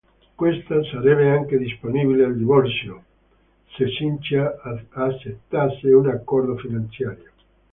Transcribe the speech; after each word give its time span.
Questa 0.33 0.83
sarebbe 0.85 1.29
anche 1.29 1.59
disponibile 1.59 2.23
al 2.25 2.35
divorzio 2.35 3.03
se 3.67 3.85
Cynthia 3.85 4.51
accettasse 4.99 5.89
un 5.93 6.07
accordo 6.09 6.57
finanziario. 6.57 7.29